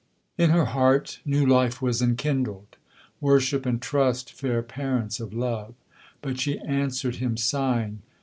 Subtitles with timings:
[0.35, 2.75] In her heart new life was enkindled,
[3.19, 5.75] Worship and trust, fair parents of love:
[6.23, 8.01] but she answered him sighing.